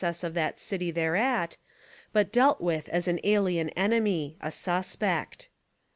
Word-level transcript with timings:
S. 0.03 0.23
of 0.23 0.33
that 0.33 0.59
city 0.59 0.89
thereat, 0.89 1.57
but 2.11 2.31
dealt 2.31 2.59
witli 2.59 2.89
as 2.89 3.07
an 3.07 3.19
alien 3.23 3.69
enemy, 3.77 4.35
a 4.41 4.49
suspect. 4.49 5.47